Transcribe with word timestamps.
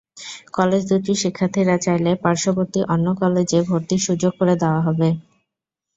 College 0.53 0.81
দুটির 0.89 1.17
শিক্ষার্থীরা 1.23 1.75
চাইলে 1.85 2.11
পার্শ্ববর্তী 2.23 2.79
অন্য 2.93 3.07
কলেজে 3.21 3.59
ভর্তির 3.69 4.01
সুযোগ 4.07 4.31
করে 4.39 4.55
দেওয়া 4.61 4.81
হবে। 4.87 5.09